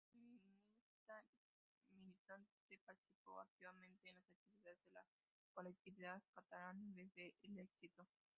[1.05, 1.91] Catalanista
[2.39, 5.05] militante, participó activamente en las actividades de la
[5.53, 8.07] colectividad catalana desde el exilio.